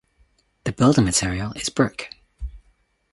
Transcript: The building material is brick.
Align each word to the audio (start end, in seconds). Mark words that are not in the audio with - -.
The 0.63 0.71
building 0.71 1.05
material 1.05 1.51
is 1.53 1.69
brick. 1.69 2.11